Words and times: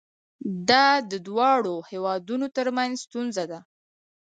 دا 0.69 0.87
د 1.11 1.13
دواړو 1.27 1.75
هیوادونو 1.91 2.45
ترمنځ 2.57 2.93
ستونزه 3.05 3.43
ده. 3.51 3.59